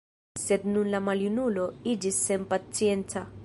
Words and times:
Sed 0.43 0.63
nun 0.69 0.89
la 0.93 1.01
maljunulo 1.09 1.67
iĝis 1.95 2.21
senpacienca. 2.31 3.27